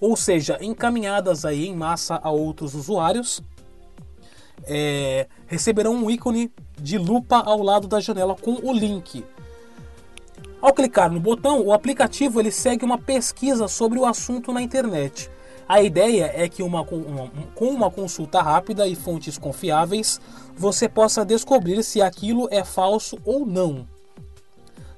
ou 0.00 0.16
seja, 0.16 0.56
encaminhadas 0.60 1.44
aí 1.44 1.66
em 1.66 1.74
massa 1.74 2.20
a 2.22 2.30
outros 2.30 2.74
usuários, 2.74 3.42
é, 4.68 5.26
receberão 5.48 5.96
um 5.96 6.08
ícone 6.08 6.48
de 6.80 6.96
lupa 6.96 7.38
ao 7.38 7.60
lado 7.60 7.88
da 7.88 7.98
janela 7.98 8.36
com 8.36 8.52
o 8.62 8.72
link. 8.72 9.24
Ao 10.62 10.72
clicar 10.72 11.10
no 11.10 11.18
botão, 11.18 11.60
o 11.60 11.72
aplicativo 11.72 12.38
ele 12.38 12.52
segue 12.52 12.84
uma 12.84 12.96
pesquisa 12.96 13.66
sobre 13.66 13.98
o 13.98 14.06
assunto 14.06 14.52
na 14.52 14.62
internet. 14.62 15.28
A 15.68 15.82
ideia 15.82 16.30
é 16.36 16.48
que 16.48 16.62
uma, 16.62 16.82
uma, 16.82 17.32
com 17.52 17.66
uma 17.66 17.90
consulta 17.90 18.40
rápida 18.40 18.86
e 18.86 18.94
fontes 18.94 19.36
confiáveis, 19.36 20.20
você 20.54 20.88
possa 20.88 21.24
descobrir 21.24 21.82
se 21.82 22.00
aquilo 22.00 22.46
é 22.52 22.62
falso 22.62 23.18
ou 23.24 23.44
não. 23.44 23.92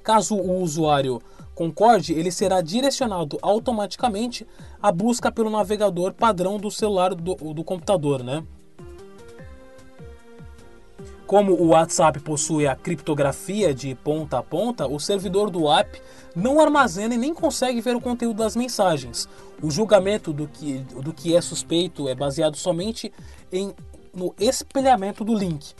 Caso 0.06 0.36
o 0.36 0.62
usuário 0.62 1.20
concorde, 1.52 2.12
ele 2.12 2.30
será 2.30 2.60
direcionado 2.60 3.40
automaticamente 3.42 4.46
à 4.80 4.92
busca 4.92 5.32
pelo 5.32 5.50
navegador 5.50 6.14
padrão 6.14 6.58
do 6.58 6.70
celular 6.70 7.12
do, 7.12 7.34
do 7.34 7.64
computador, 7.64 8.22
né? 8.22 8.44
Como 11.26 11.54
o 11.54 11.70
WhatsApp 11.70 12.20
possui 12.20 12.68
a 12.68 12.76
criptografia 12.76 13.74
de 13.74 13.96
ponta 13.96 14.38
a 14.38 14.44
ponta, 14.44 14.86
o 14.86 15.00
servidor 15.00 15.50
do 15.50 15.68
app 15.68 16.00
não 16.36 16.60
armazena 16.60 17.16
e 17.16 17.18
nem 17.18 17.34
consegue 17.34 17.80
ver 17.80 17.96
o 17.96 18.00
conteúdo 18.00 18.36
das 18.36 18.54
mensagens. 18.54 19.28
O 19.60 19.72
julgamento 19.72 20.32
do 20.32 20.46
que, 20.46 20.78
do 21.02 21.12
que 21.12 21.34
é 21.34 21.40
suspeito 21.40 22.08
é 22.08 22.14
baseado 22.14 22.56
somente 22.56 23.12
em, 23.50 23.74
no 24.14 24.32
espelhamento 24.38 25.24
do 25.24 25.34
link. 25.34 25.74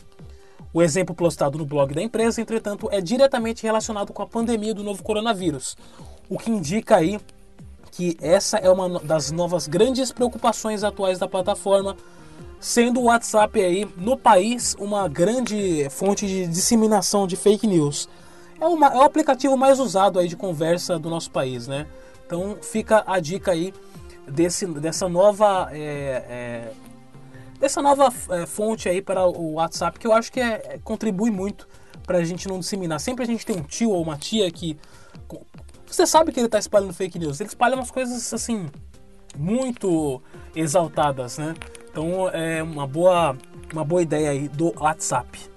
O 0.73 0.81
exemplo 0.81 1.15
postado 1.15 1.57
no 1.57 1.65
blog 1.65 1.93
da 1.93 2.01
empresa, 2.01 2.41
entretanto, 2.41 2.89
é 2.91 3.01
diretamente 3.01 3.63
relacionado 3.63 4.13
com 4.13 4.21
a 4.21 4.27
pandemia 4.27 4.73
do 4.73 4.83
novo 4.83 5.01
coronavírus, 5.01 5.75
o 6.29 6.37
que 6.37 6.51
indica 6.51 6.97
aí 6.97 7.19
que 7.91 8.17
essa 8.21 8.57
é 8.57 8.69
uma 8.69 8.99
das 8.99 9.31
novas 9.31 9.67
grandes 9.67 10.11
preocupações 10.11 10.83
atuais 10.83 11.17
da 11.17 11.27
plataforma 11.27 11.97
sendo 12.59 12.99
o 12.99 13.03
WhatsApp 13.05 13.59
aí 13.59 13.87
no 13.97 14.17
país 14.17 14.75
uma 14.79 15.07
grande 15.07 15.87
fonte 15.89 16.27
de 16.27 16.47
disseminação 16.47 17.27
de 17.27 17.35
fake 17.35 17.67
news. 17.67 18.09
É, 18.59 18.65
uma, 18.65 18.87
é 18.87 18.97
o 18.97 19.03
aplicativo 19.03 19.55
mais 19.55 19.79
usado 19.79 20.19
aí 20.19 20.27
de 20.27 20.35
conversa 20.35 20.97
do 20.97 21.09
nosso 21.09 21.29
país, 21.29 21.67
né? 21.67 21.87
Então 22.25 22.57
fica 22.61 23.03
a 23.05 23.19
dica 23.19 23.51
aí 23.51 23.73
desse, 24.27 24.65
dessa 24.65 25.07
nova 25.07 25.69
é, 25.71 25.77
é, 25.79 26.71
dessa 27.59 27.81
nova 27.81 28.13
é, 28.29 28.45
fonte 28.45 28.87
aí 28.87 29.01
para 29.01 29.25
o 29.25 29.53
WhatsApp 29.53 29.99
que 29.99 30.07
eu 30.07 30.13
acho 30.13 30.31
que 30.31 30.39
é, 30.39 30.61
é 30.65 30.79
contribui 30.83 31.31
muito 31.31 31.67
para 32.05 32.19
a 32.19 32.23
gente 32.23 32.47
não 32.47 32.59
disseminar. 32.59 32.99
Sempre 32.99 33.23
a 33.23 33.27
gente 33.27 33.45
tem 33.45 33.57
um 33.57 33.63
tio 33.63 33.91
ou 33.91 34.01
uma 34.01 34.17
tia 34.17 34.49
que 34.49 34.77
você 35.85 36.05
sabe 36.05 36.31
que 36.31 36.39
ele 36.39 36.47
está 36.47 36.59
espalhando 36.59 36.93
fake 36.93 37.19
news. 37.19 37.39
Ele 37.39 37.49
espalha 37.49 37.75
umas 37.75 37.91
coisas 37.91 38.33
assim 38.33 38.67
muito 39.37 40.21
exaltadas, 40.55 41.37
né? 41.37 41.53
Então 41.89 42.29
é 42.29 42.61
uma 42.61 42.87
boa, 42.87 43.37
uma 43.73 43.83
boa 43.83 44.01
ideia 44.01 44.31
aí 44.31 44.47
do 44.47 44.73
WhatsApp. 44.79 45.56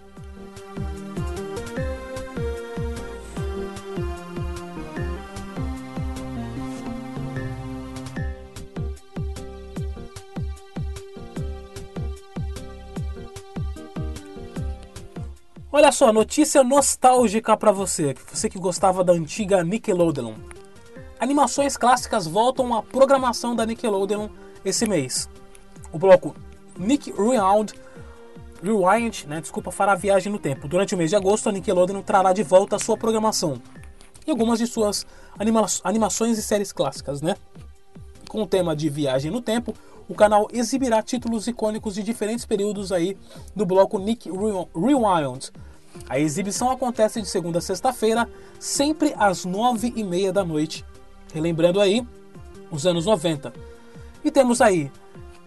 Olha 15.83 15.93
só, 15.93 16.13
notícia 16.13 16.63
nostálgica 16.63 17.57
para 17.57 17.73
você, 17.73 18.15
você 18.31 18.51
que 18.51 18.59
gostava 18.59 19.03
da 19.03 19.15
antiga 19.15 19.65
Nickelodeon. 19.65 20.35
Animações 21.19 21.75
clássicas 21.75 22.27
voltam 22.27 22.75
à 22.75 22.83
programação 22.83 23.57
da 23.57 23.65
Nickelodeon 23.65 24.29
esse 24.63 24.87
mês. 24.87 25.27
O 25.91 25.99
bloco 25.99 26.37
Nick 26.79 27.11
Rewind, 27.11 27.73
Rewind 28.63 29.25
né, 29.25 29.41
desculpa, 29.41 29.71
fará 29.71 29.95
viagem 29.95 30.31
no 30.31 30.39
tempo. 30.39 30.69
Durante 30.69 30.95
o 30.95 30.99
mês 30.99 31.09
de 31.09 31.17
agosto, 31.17 31.49
a 31.49 31.53
Nickelodeon 31.53 32.03
trará 32.03 32.35
de 32.35 32.43
volta 32.43 32.77
a 32.77 32.79
sua 32.79 32.99
programação 32.99 33.55
e 34.27 34.31
algumas 34.31 34.59
de 34.59 34.67
suas 34.67 35.07
anima 35.39 35.65
animações 35.83 36.37
e 36.37 36.43
séries 36.43 36.73
clássicas, 36.73 37.23
né? 37.23 37.37
Com 38.29 38.43
o 38.43 38.47
tema 38.47 38.77
de 38.77 38.91
viagem 38.91 39.31
no 39.31 39.41
tempo, 39.41 39.75
o 40.07 40.15
canal 40.15 40.47
exibirá 40.53 41.03
títulos 41.03 41.47
icônicos 41.47 41.95
de 41.95 42.03
diferentes 42.03 42.45
períodos 42.45 42.93
aí 42.93 43.17
do 43.57 43.65
bloco 43.65 43.99
Nick 43.99 44.29
Rewind. 44.29 45.51
A 46.09 46.19
exibição 46.19 46.71
acontece 46.71 47.21
de 47.21 47.29
segunda 47.29 47.59
a 47.59 47.63
sexta-feira, 47.63 48.29
sempre 48.59 49.15
às 49.17 49.45
nove 49.45 49.93
e 49.97 50.03
meia 50.03 50.33
da 50.33 50.45
noite, 50.45 50.85
relembrando 51.33 51.81
aí 51.81 52.07
os 52.71 52.87
anos 52.87 53.07
90. 53.07 53.53
E 54.25 54.31
temos 54.31 54.61
aí 54.61 54.91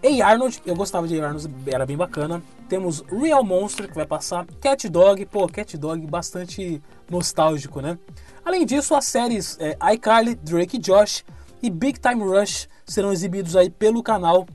A. 0.02 0.26
Arnold, 0.26 0.62
eu 0.66 0.74
gostava 0.74 1.06
de 1.08 1.20
A. 1.20 1.26
Arnold, 1.26 1.50
era 1.66 1.86
bem 1.86 1.96
bacana. 1.96 2.42
Temos 2.68 3.02
Real 3.10 3.44
Monster, 3.44 3.88
que 3.88 3.94
vai 3.94 4.06
passar, 4.06 4.46
Cat 4.60 4.88
Dog, 4.88 5.24
pô, 5.26 5.46
Cat 5.46 5.76
Dog 5.76 6.06
bastante 6.06 6.82
nostálgico, 7.10 7.80
né? 7.80 7.98
Além 8.44 8.64
disso, 8.64 8.94
as 8.94 9.04
séries 9.04 9.58
é, 9.60 9.76
iCarly, 9.94 10.34
Drake 10.34 10.76
e 10.76 10.80
Josh 10.80 11.24
e 11.62 11.70
Big 11.70 11.98
Time 11.98 12.22
Rush 12.22 12.68
serão 12.86 13.12
exibidos 13.12 13.56
aí 13.56 13.70
pelo 13.70 14.02
canal 14.02 14.46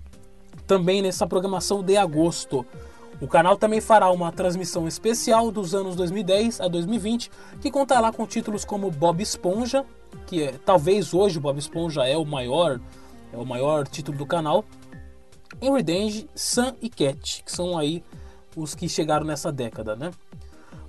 também 0.67 1.01
nessa 1.01 1.25
programação 1.25 1.84
de 1.84 1.98
agosto. 1.98 2.63
O 3.21 3.27
canal 3.27 3.57
também 3.57 3.81
fará 3.81 4.09
uma 4.11 4.31
transmissão 4.31 4.88
especial 4.88 5.51
dos 5.51 5.75
anos 5.75 5.95
2010 5.95 6.61
a 6.61 6.67
2020, 6.67 7.29
que 7.59 7.69
contará 7.69 8.11
com 8.11 8.25
títulos 8.25 8.63
como 8.63 8.89
Bob 8.89 9.21
Esponja, 9.21 9.85
que 10.25 10.43
é, 10.43 10.53
talvez 10.65 11.13
hoje 11.13 11.38
o 11.38 11.41
Bob 11.41 11.59
Esponja 11.59 12.07
é 12.07 12.15
o 12.15 12.25
maior, 12.25 12.79
é 13.33 13.38
o 13.38 13.45
maior 13.45 13.88
título 13.88 14.17
do 14.17 14.25
canal, 14.25 14.63
Henry 15.61 15.83
Danger, 15.83 16.27
Sam 16.33 16.75
e 16.81 16.89
Cat, 16.89 17.43
que 17.43 17.51
são 17.51 17.77
aí 17.77 18.01
os 18.55 18.73
que 18.73 18.88
chegaram 18.88 19.25
nessa 19.25 19.51
década, 19.51 19.95
né? 19.95 20.11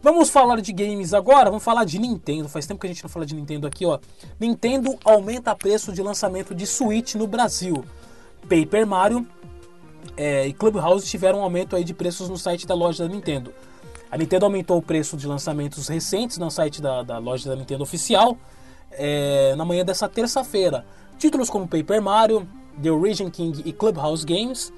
Vamos 0.02 0.30
falar 0.30 0.60
de 0.60 0.72
games 0.72 1.12
agora, 1.12 1.50
vamos 1.50 1.62
falar 1.62 1.84
de 1.84 1.98
Nintendo. 1.98 2.48
Faz 2.48 2.66
tempo 2.66 2.80
que 2.80 2.86
a 2.86 2.90
gente 2.90 3.02
não 3.02 3.10
fala 3.10 3.26
de 3.26 3.34
Nintendo 3.34 3.66
aqui, 3.66 3.84
ó. 3.84 3.98
Nintendo 4.38 4.98
aumenta 5.04 5.54
preço 5.54 5.92
de 5.92 6.02
lançamento 6.02 6.54
de 6.54 6.66
Switch 6.66 7.16
no 7.16 7.26
Brasil. 7.26 7.84
Paper 8.48 8.86
Mario 8.86 9.26
é, 10.16 10.46
e 10.46 10.52
Clubhouse 10.52 11.06
tiveram 11.06 11.40
um 11.40 11.42
aumento 11.42 11.76
aí 11.76 11.84
de 11.84 11.94
preços 11.94 12.28
no 12.28 12.36
site 12.36 12.66
da 12.66 12.74
loja 12.74 13.06
da 13.06 13.14
Nintendo. 13.14 13.52
A 14.10 14.16
Nintendo 14.16 14.44
aumentou 14.44 14.78
o 14.78 14.82
preço 14.82 15.16
de 15.16 15.26
lançamentos 15.26 15.88
recentes 15.88 16.38
no 16.38 16.50
site 16.50 16.82
da, 16.82 17.02
da 17.02 17.18
loja 17.18 17.48
da 17.48 17.56
Nintendo 17.56 17.82
oficial 17.82 18.36
é, 18.90 19.54
na 19.56 19.64
manhã 19.64 19.84
dessa 19.84 20.08
terça-feira. 20.08 20.84
Títulos 21.18 21.48
como 21.48 21.68
Paper 21.68 22.02
Mario, 22.02 22.48
The 22.82 22.90
Origin 22.90 23.30
King 23.30 23.62
e 23.64 23.72
Clubhouse 23.72 24.24
Games 24.24 24.72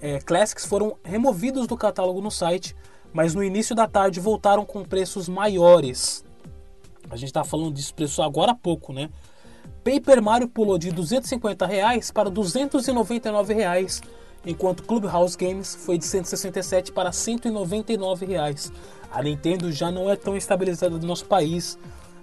é, 0.00 0.18
Classics 0.18 0.66
foram 0.66 0.96
removidos 1.04 1.66
do 1.66 1.76
catálogo 1.76 2.20
no 2.20 2.30
site 2.30 2.74
mas 3.12 3.34
no 3.34 3.44
início 3.44 3.74
da 3.74 3.86
tarde 3.86 4.18
voltaram 4.20 4.64
com 4.64 4.82
preços 4.82 5.28
maiores. 5.28 6.24
A 7.10 7.16
gente 7.16 7.28
está 7.28 7.44
falando 7.44 7.74
disso 7.74 7.94
preço 7.94 8.22
agora 8.22 8.52
há 8.52 8.54
pouco, 8.54 8.92
né? 8.92 9.10
Paper 9.84 10.22
Mario 10.22 10.48
pulou 10.48 10.78
de 10.78 10.90
250 10.90 11.66
reais 11.66 12.10
para 12.10 12.30
299 12.30 13.52
reais, 13.52 14.00
enquanto 14.44 14.82
Clubhouse 14.82 15.36
Games 15.36 15.74
foi 15.74 15.98
de 15.98 16.04
167 16.04 16.92
para 16.92 17.12
199 17.12 18.26
reais. 18.26 18.72
A 19.10 19.22
Nintendo 19.22 19.70
já 19.70 19.90
não 19.90 20.10
é 20.10 20.16
tão 20.16 20.36
estabilizada 20.36 20.96
no 20.96 21.06
nosso 21.06 21.26
país. 21.26 21.78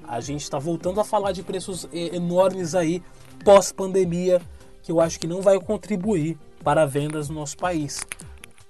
A 0.07 0.19
gente 0.19 0.41
está 0.41 0.57
voltando 0.57 0.99
a 0.99 1.03
falar 1.03 1.31
de 1.31 1.43
preços 1.43 1.87
enormes 1.91 2.75
aí 2.75 3.03
pós 3.43 3.71
pandemia, 3.71 4.41
que 4.81 4.91
eu 4.91 4.99
acho 4.99 5.19
que 5.19 5.27
não 5.27 5.41
vai 5.41 5.59
contribuir 5.59 6.37
para 6.63 6.85
vendas 6.85 7.29
no 7.29 7.35
nosso 7.35 7.57
país. 7.57 7.99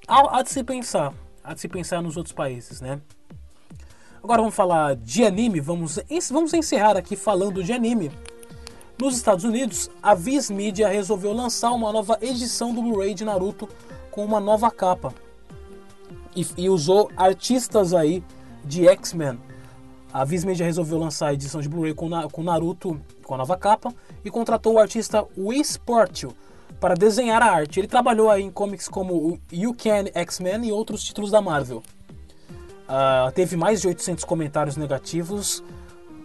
Há, 0.07 0.39
há 0.39 0.43
de 0.43 0.49
se 0.49 0.63
pensar, 0.63 1.13
a 1.43 1.55
se 1.55 1.67
pensar 1.67 2.01
nos 2.01 2.17
outros 2.17 2.33
países, 2.33 2.81
né? 2.81 2.99
Agora 4.21 4.41
vamos 4.41 4.55
falar 4.55 4.95
de 4.97 5.23
anime, 5.23 5.61
vamos, 5.61 5.97
vamos 6.29 6.53
encerrar 6.53 6.97
aqui 6.97 7.15
falando 7.15 7.63
de 7.63 7.71
anime. 7.71 8.11
Nos 9.01 9.15
Estados 9.15 9.45
Unidos, 9.45 9.89
a 10.03 10.13
Viz 10.13 10.49
Media 10.49 10.89
resolveu 10.89 11.31
lançar 11.31 11.71
uma 11.71 11.89
nova 11.89 12.17
edição 12.21 12.73
do 12.73 12.81
Blu-ray 12.81 13.13
de 13.13 13.23
Naruto 13.23 13.69
com 14.11 14.25
uma 14.25 14.41
nova 14.41 14.69
capa. 14.69 15.13
E, 16.35 16.45
e 16.57 16.69
usou 16.69 17.09
artistas 17.15 17.93
aí 17.93 18.21
de 18.65 18.89
X-Men. 18.89 19.39
A 20.11 20.25
Viz 20.25 20.43
Media 20.43 20.65
resolveu 20.65 20.97
lançar 20.97 21.27
a 21.27 21.33
edição 21.33 21.61
de 21.61 21.69
Blu-ray 21.69 21.93
com, 21.93 22.09
com 22.29 22.43
Naruto 22.43 22.99
com 23.23 23.35
a 23.35 23.37
nova 23.37 23.55
capa 23.55 23.93
e 24.25 24.29
contratou 24.29 24.73
o 24.73 24.79
artista 24.79 25.25
Whis 25.37 25.77
Portil 25.77 26.33
para 26.77 26.93
desenhar 26.93 27.41
a 27.41 27.49
arte. 27.53 27.79
Ele 27.79 27.87
trabalhou 27.87 28.29
aí 28.29 28.43
em 28.43 28.51
comics 28.51 28.89
como 28.89 29.39
You 29.49 29.73
Can 29.73 30.11
X-Men 30.13 30.67
e 30.67 30.73
outros 30.73 31.05
títulos 31.05 31.31
da 31.31 31.41
Marvel. 31.41 31.81
Uh, 32.89 33.31
teve 33.33 33.55
mais 33.55 33.79
de 33.79 33.87
800 33.87 34.25
comentários 34.25 34.75
negativos, 34.75 35.63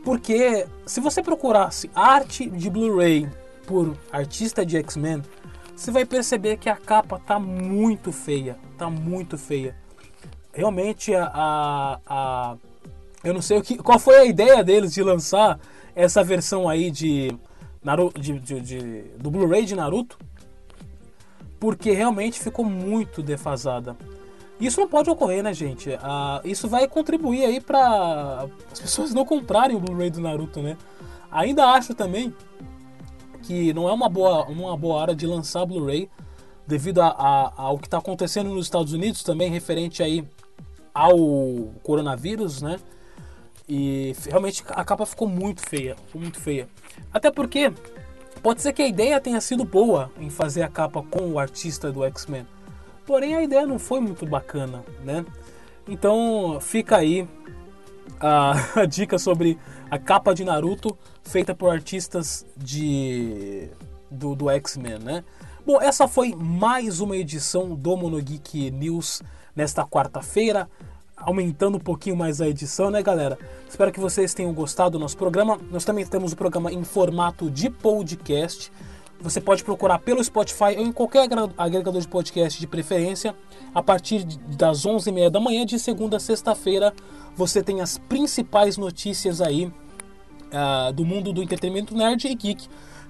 porque 0.04 0.66
se 0.86 1.00
você 1.00 1.22
procurasse 1.22 1.90
arte 1.94 2.48
de 2.48 2.68
Blu-ray 2.68 3.28
por 3.66 3.96
artista 4.12 4.64
de 4.64 4.76
X-Men, 4.76 5.22
você 5.74 5.90
vai 5.90 6.04
perceber 6.04 6.58
que 6.58 6.68
a 6.68 6.76
capa 6.76 7.18
tá 7.18 7.38
muito 7.38 8.12
feia, 8.12 8.56
tá 8.76 8.90
muito 8.90 9.38
feia. 9.38 9.74
Realmente 10.52 11.14
a, 11.14 11.30
a, 11.34 12.00
a 12.06 12.56
eu 13.24 13.32
não 13.32 13.40
sei 13.40 13.58
o 13.58 13.62
que, 13.62 13.78
qual 13.78 13.98
foi 13.98 14.16
a 14.16 14.24
ideia 14.24 14.62
deles 14.62 14.92
de 14.92 15.02
lançar 15.02 15.58
essa 15.96 16.22
versão 16.22 16.68
aí 16.68 16.90
de, 16.90 17.34
Naruto, 17.82 18.20
de, 18.20 18.38
de, 18.38 18.60
de 18.60 19.02
do 19.18 19.30
Blu-ray 19.30 19.64
de 19.64 19.74
Naruto, 19.74 20.18
porque 21.58 21.92
realmente 21.92 22.38
ficou 22.38 22.64
muito 22.64 23.22
defasada. 23.22 23.96
Isso 24.60 24.80
não 24.80 24.88
pode 24.88 25.10
ocorrer, 25.10 25.42
né, 25.42 25.52
gente? 25.52 25.98
Ah, 26.00 26.40
isso 26.44 26.68
vai 26.68 26.86
contribuir 26.86 27.44
aí 27.44 27.60
para 27.60 28.46
as 28.72 28.80
pessoas 28.80 29.12
não 29.12 29.24
comprarem 29.24 29.76
o 29.76 29.80
Blu-ray 29.80 30.10
do 30.10 30.20
Naruto, 30.20 30.62
né? 30.62 30.76
Ainda 31.30 31.66
acho 31.66 31.94
também 31.94 32.32
que 33.42 33.74
não 33.74 33.88
é 33.88 33.92
uma 33.92 34.08
boa, 34.08 34.44
uma 34.46 34.76
boa 34.76 34.94
hora 34.94 35.14
de 35.14 35.26
lançar 35.26 35.66
Blu-ray 35.66 36.08
devido 36.66 37.02
a, 37.02 37.08
a, 37.08 37.52
ao 37.56 37.78
que 37.78 37.86
está 37.86 37.98
acontecendo 37.98 38.48
nos 38.50 38.66
Estados 38.66 38.92
Unidos 38.92 39.22
também 39.22 39.50
referente 39.50 40.02
aí 40.02 40.24
ao 40.94 41.16
coronavírus, 41.82 42.62
né? 42.62 42.78
E 43.68 44.14
realmente 44.28 44.62
a 44.68 44.84
capa 44.84 45.04
ficou 45.04 45.26
muito 45.26 45.62
feia, 45.62 45.96
ficou 46.06 46.20
muito 46.20 46.38
feia. 46.38 46.68
Até 47.12 47.30
porque 47.30 47.72
Pode 48.44 48.60
ser 48.60 48.74
que 48.74 48.82
a 48.82 48.86
ideia 48.86 49.18
tenha 49.18 49.40
sido 49.40 49.64
boa 49.64 50.12
em 50.20 50.28
fazer 50.28 50.60
a 50.60 50.68
capa 50.68 51.02
com 51.02 51.32
o 51.32 51.38
artista 51.38 51.90
do 51.90 52.04
X-Men, 52.04 52.46
porém 53.06 53.34
a 53.34 53.42
ideia 53.42 53.66
não 53.66 53.78
foi 53.78 54.00
muito 54.00 54.26
bacana, 54.26 54.84
né? 55.04 55.24
Então 55.88 56.58
fica 56.60 56.96
aí 56.96 57.28
a, 58.20 58.54
a 58.80 58.86
dica 58.86 59.18
sobre 59.18 59.58
a 59.90 59.98
capa 59.98 60.34
de 60.34 60.44
Naruto 60.44 60.96
feita 61.22 61.54
por 61.54 61.70
artistas 61.70 62.46
de 62.56 63.68
do, 64.10 64.34
do 64.34 64.50
X-Men, 64.50 64.98
né? 64.98 65.24
Bom, 65.66 65.80
essa 65.80 66.06
foi 66.06 66.34
mais 66.36 67.00
uma 67.00 67.16
edição 67.16 67.74
do 67.74 67.96
Monogeek 67.96 68.70
News 68.70 69.22
nesta 69.56 69.84
quarta-feira 69.84 70.68
aumentando 71.16 71.76
um 71.76 71.80
pouquinho 71.80 72.16
mais 72.16 72.40
a 72.40 72.48
edição, 72.48 72.90
né, 72.90 73.02
galera? 73.02 73.38
Espero 73.68 73.90
que 73.90 74.00
vocês 74.00 74.34
tenham 74.34 74.52
gostado 74.52 74.92
do 74.92 74.98
nosso 74.98 75.16
programa. 75.16 75.58
Nós 75.70 75.84
também 75.84 76.04
temos 76.04 76.32
o 76.32 76.36
programa 76.36 76.72
em 76.72 76.84
formato 76.84 77.50
de 77.50 77.70
podcast. 77.70 78.70
Você 79.20 79.40
pode 79.40 79.64
procurar 79.64 79.98
pelo 80.00 80.22
Spotify 80.22 80.76
ou 80.76 80.82
em 80.84 80.92
qualquer 80.92 81.26
agregador 81.56 82.00
de 82.00 82.08
podcast 82.08 82.60
de 82.60 82.66
preferência. 82.66 83.34
A 83.74 83.82
partir 83.82 84.24
das 84.24 84.84
11h30 84.84 85.30
da 85.30 85.40
manhã, 85.40 85.64
de 85.64 85.78
segunda 85.78 86.18
a 86.18 86.20
sexta-feira, 86.20 86.92
você 87.34 87.62
tem 87.62 87.80
as 87.80 87.96
principais 87.96 88.76
notícias 88.76 89.40
aí 89.40 89.66
uh, 89.66 90.92
do 90.92 91.04
mundo 91.04 91.32
do 91.32 91.42
entretenimento 91.42 91.96
nerd 91.96 92.26
e 92.26 92.34
geek. 92.34 92.68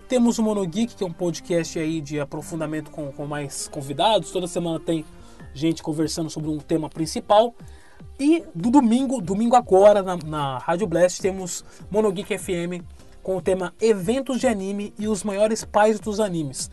Temos 0.08 0.38
o 0.38 0.42
Monogeek, 0.42 0.94
que 0.94 1.02
é 1.02 1.06
um 1.06 1.12
podcast 1.12 1.78
aí 1.78 2.00
de 2.00 2.20
aprofundamento 2.20 2.90
com, 2.90 3.10
com 3.10 3.26
mais 3.26 3.68
convidados. 3.68 4.30
Toda 4.30 4.46
semana 4.46 4.78
tem 4.78 5.04
gente 5.52 5.82
conversando 5.82 6.28
sobre 6.30 6.50
um 6.50 6.58
tema 6.58 6.88
principal. 6.88 7.54
E 8.20 8.44
do 8.54 8.70
domingo, 8.70 9.20
domingo 9.20 9.56
agora, 9.56 10.02
na, 10.02 10.16
na 10.16 10.58
Rádio 10.58 10.86
Blast, 10.86 11.20
temos 11.20 11.64
Monogeek 11.90 12.38
FM 12.38 12.84
com 13.24 13.38
o 13.38 13.42
tema 13.42 13.74
Eventos 13.80 14.38
de 14.38 14.46
Anime 14.46 14.92
e 14.98 15.08
os 15.08 15.24
maiores 15.24 15.64
pais 15.64 15.98
dos 15.98 16.20
animes. 16.20 16.70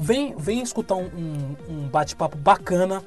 Vem, 0.00 0.36
vem 0.36 0.60
escutar 0.60 0.96
um, 0.96 1.06
um, 1.06 1.56
um 1.68 1.88
bate-papo 1.88 2.36
bacana, 2.36 3.02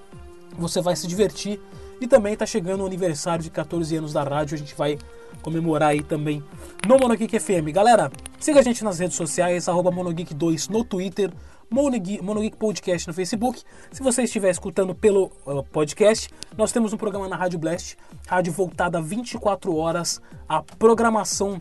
você 0.58 0.82
vai 0.82 0.96
se 0.96 1.08
divertir. 1.08 1.62
E 2.02 2.08
também 2.08 2.34
está 2.34 2.46
chegando 2.46 2.84
o 2.84 2.86
aniversário 2.86 3.44
de 3.44 3.50
14 3.50 3.96
anos 3.96 4.14
da 4.14 4.24
rádio, 4.24 4.56
a 4.56 4.58
gente 4.58 4.76
vai 4.76 4.98
comemorar 5.42 5.90
aí 5.90 6.04
também 6.04 6.44
no 6.88 6.98
Monogeek 6.98 7.40
FM. 7.40 7.72
Galera, 7.72 8.12
siga 8.40 8.60
a 8.60 8.64
gente 8.64 8.84
nas 8.84 9.00
redes 9.00 9.16
sociais, 9.16 9.68
arroba 9.68 9.92
Monogeek2 9.92 10.70
no 10.70 10.84
Twitter, 10.84 11.32
Monogeek, 11.70 12.56
Podcast 12.58 13.08
no 13.08 13.14
Facebook. 13.14 13.62
Se 13.92 14.02
você 14.02 14.24
estiver 14.24 14.50
escutando 14.50 14.96
pelo 14.96 15.32
uh, 15.46 15.64
podcast, 15.72 16.30
nós 16.56 16.72
temos 16.72 16.94
um 16.94 16.98
programa 16.98 17.28
na 17.28 17.36
Rádio 17.36 17.60
Blast, 17.60 17.98
rádio 18.28 18.54
voltada 18.54 19.02
24 19.02 19.76
horas 19.76 20.22
à 20.48 20.62
programação 20.62 21.60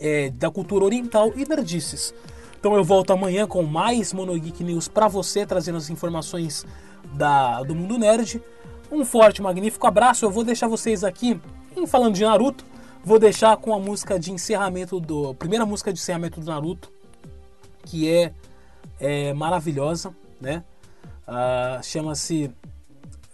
é, 0.00 0.30
da 0.30 0.50
cultura 0.50 0.84
oriental 0.84 1.32
e 1.36 1.46
nerdices. 1.46 2.14
Então 2.58 2.74
eu 2.74 2.82
volto 2.82 3.12
amanhã 3.12 3.46
com 3.46 3.62
mais 3.62 4.12
Monogeek 4.12 4.64
News 4.64 4.88
para 4.88 5.08
você, 5.08 5.46
trazendo 5.46 5.78
as 5.78 5.88
informações 5.88 6.66
da, 7.12 7.62
do 7.62 7.74
mundo 7.74 7.98
nerd. 7.98 8.42
Um 8.90 9.04
forte, 9.04 9.40
magnífico 9.40 9.86
abraço. 9.86 10.24
Eu 10.24 10.30
vou 10.30 10.44
deixar 10.44 10.68
vocês 10.68 11.04
aqui, 11.04 11.40
em 11.76 11.86
falando 11.86 12.14
de 12.14 12.24
Naruto, 12.24 12.64
vou 13.04 13.18
deixar 13.18 13.56
com 13.56 13.74
a 13.74 13.78
música 13.78 14.18
de 14.18 14.32
encerramento 14.32 14.98
do. 15.00 15.34
Primeira 15.34 15.64
música 15.64 15.92
de 15.92 15.98
encerramento 15.98 16.40
do 16.40 16.46
Naruto, 16.46 16.90
que 17.84 18.10
é, 18.10 18.32
é 18.98 19.32
maravilhosa, 19.32 20.14
né? 20.40 20.64
Uh, 21.26 21.82
Chama-se 21.82 22.52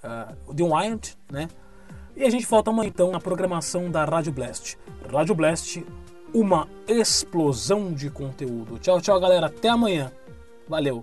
uh, 0.05 0.55
The 0.55 0.63
Wild, 0.63 1.17
né? 1.31 1.49
E 2.15 2.23
a 2.25 2.31
gente 2.31 2.47
volta 2.47 2.71
amanhã 2.71 2.89
então 2.89 3.11
na 3.11 3.21
programação 3.21 3.91
da 3.91 4.05
Rádio 4.05 4.33
Blast. 4.33 4.79
Rádio 5.11 5.35
Blast 5.35 5.85
uma 6.37 6.69
explosão 6.87 7.95
de 7.95 8.11
conteúdo. 8.11 8.79
Tchau, 8.79 9.01
tchau, 9.01 9.19
galera. 9.19 9.47
Até 9.47 9.71
amanhã. 9.71 10.13
Valeu. 10.69 11.03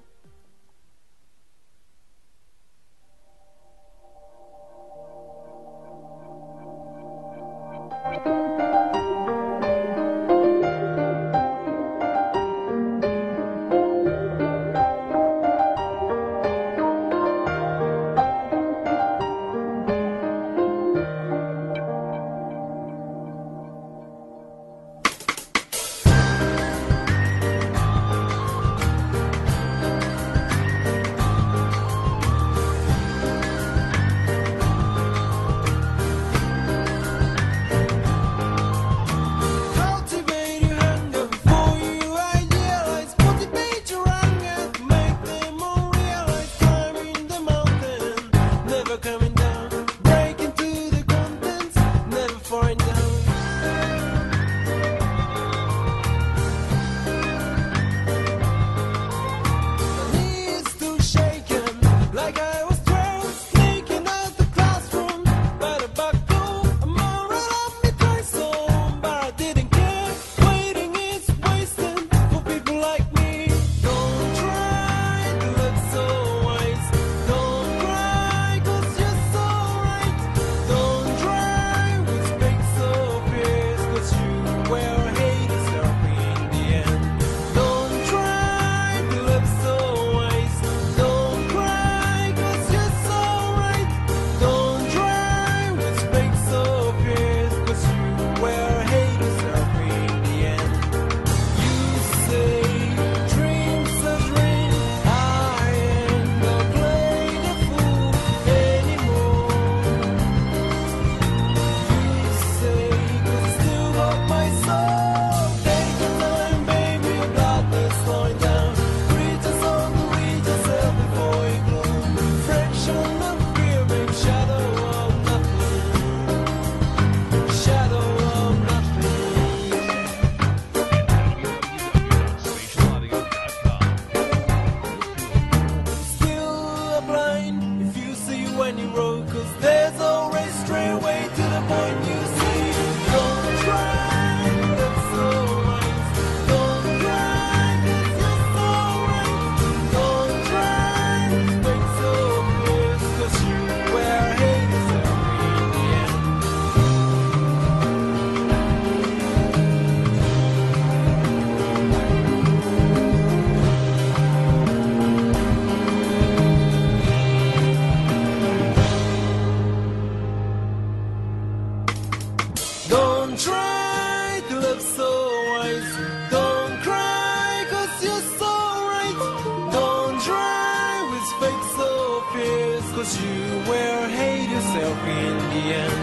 Geek 185.63 185.87
News. 185.87 186.02